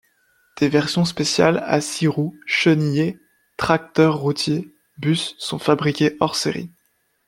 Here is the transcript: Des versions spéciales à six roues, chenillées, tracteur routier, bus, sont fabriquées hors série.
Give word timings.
Des 0.57 0.67
versions 0.67 1.05
spéciales 1.05 1.61
à 1.67 1.79
six 1.79 2.07
roues, 2.07 2.35
chenillées, 2.47 3.19
tracteur 3.55 4.17
routier, 4.17 4.73
bus, 4.97 5.35
sont 5.37 5.59
fabriquées 5.59 6.17
hors 6.19 6.35
série. 6.35 6.71